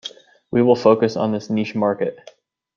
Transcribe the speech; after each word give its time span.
We 0.49 0.63
will 0.63 0.75
focus 0.75 1.15
on 1.15 1.31
this 1.31 1.51
niche 1.51 1.75
market. 1.75 2.27